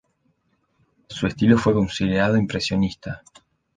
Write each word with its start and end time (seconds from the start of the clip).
Su 1.09 1.27
estilo 1.27 1.59
fue 1.59 1.75
considerado 1.75 2.35
impresionista. 2.35 3.21